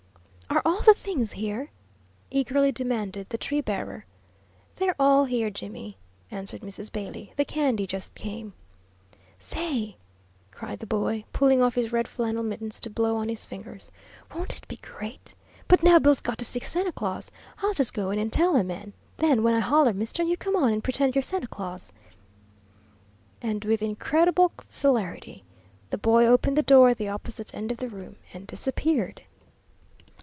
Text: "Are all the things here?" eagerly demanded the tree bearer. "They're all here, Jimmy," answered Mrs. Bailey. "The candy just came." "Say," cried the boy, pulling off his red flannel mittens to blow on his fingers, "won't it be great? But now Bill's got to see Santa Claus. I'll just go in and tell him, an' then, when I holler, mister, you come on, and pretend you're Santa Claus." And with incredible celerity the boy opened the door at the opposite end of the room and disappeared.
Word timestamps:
"Are 0.51 0.61
all 0.65 0.81
the 0.81 0.93
things 0.93 1.31
here?" 1.33 1.69
eagerly 2.29 2.73
demanded 2.73 3.29
the 3.29 3.37
tree 3.37 3.61
bearer. 3.61 4.05
"They're 4.75 4.95
all 4.99 5.23
here, 5.23 5.49
Jimmy," 5.49 5.97
answered 6.29 6.59
Mrs. 6.61 6.91
Bailey. 6.91 7.31
"The 7.37 7.45
candy 7.45 7.87
just 7.87 8.15
came." 8.15 8.51
"Say," 9.39 9.95
cried 10.51 10.79
the 10.79 10.85
boy, 10.85 11.23
pulling 11.31 11.61
off 11.61 11.75
his 11.75 11.93
red 11.93 12.05
flannel 12.05 12.43
mittens 12.43 12.81
to 12.81 12.89
blow 12.89 13.15
on 13.15 13.29
his 13.29 13.45
fingers, 13.45 13.91
"won't 14.35 14.57
it 14.57 14.67
be 14.67 14.75
great? 14.77 15.33
But 15.69 15.83
now 15.83 15.99
Bill's 15.99 16.19
got 16.19 16.37
to 16.39 16.45
see 16.45 16.59
Santa 16.59 16.91
Claus. 16.91 17.31
I'll 17.59 17.73
just 17.73 17.93
go 17.93 18.11
in 18.11 18.19
and 18.19 18.31
tell 18.31 18.57
him, 18.57 18.69
an' 18.69 18.91
then, 19.17 19.43
when 19.43 19.53
I 19.53 19.61
holler, 19.61 19.93
mister, 19.93 20.21
you 20.21 20.35
come 20.35 20.57
on, 20.57 20.73
and 20.73 20.83
pretend 20.83 21.15
you're 21.15 21.21
Santa 21.21 21.47
Claus." 21.47 21.93
And 23.41 23.63
with 23.63 23.81
incredible 23.81 24.51
celerity 24.67 25.43
the 25.91 25.97
boy 25.97 26.25
opened 26.25 26.57
the 26.57 26.61
door 26.61 26.89
at 26.89 26.97
the 26.97 27.07
opposite 27.09 27.55
end 27.55 27.71
of 27.71 27.77
the 27.77 27.87
room 27.89 28.17
and 28.33 28.45
disappeared. 28.47 29.21